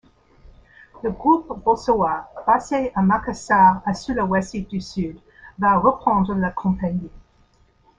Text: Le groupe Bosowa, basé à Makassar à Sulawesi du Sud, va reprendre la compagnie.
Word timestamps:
Le 1.03 1.11
groupe 1.11 1.63
Bosowa, 1.63 2.31
basé 2.47 2.91
à 2.95 3.03
Makassar 3.03 3.83
à 3.85 3.93
Sulawesi 3.93 4.63
du 4.63 4.81
Sud, 4.81 5.19
va 5.59 5.77
reprendre 5.77 6.33
la 6.33 6.49
compagnie. 6.49 7.11